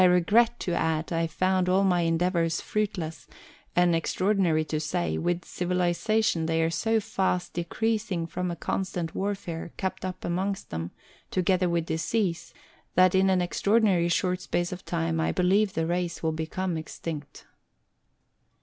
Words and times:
1 0.01 0.09
regret 0.09 0.59
to 0.59 0.73
add 0.73 1.13
I 1.13 1.27
found 1.27 1.69
all 1.69 1.83
my 1.83 2.01
endeavours 2.01 2.59
fruitless, 2.59 3.27
and, 3.75 3.93
extra 3.93 4.25
ordinary 4.25 4.65
to 4.65 4.79
say, 4.79 5.15
with 5.19 5.45
civilization 5.45 6.47
they 6.47 6.63
are 6.63 6.71
so 6.71 6.99
fast 6.99 7.53
decreasing 7.53 8.25
from 8.25 8.49
a 8.49 8.55
constant 8.55 9.13
warfare 9.13 9.73
kept 9.77 10.01
np 10.01 10.25
amongst 10.25 10.71
them, 10.71 10.89
together 11.29 11.69
with 11.69 11.85
disease, 11.85 12.51
that 12.95 13.13
in 13.13 13.29
an 13.29 13.43
extraordinary 13.43 14.09
short 14.09 14.41
space 14.41 14.71
of 14.71 14.83
time 14.85 15.19
I 15.19 15.31
believe 15.31 15.73
the 15.73 15.85
race 15.85 16.23
will 16.23 16.31
become 16.31 16.77
extinct. 16.77 17.45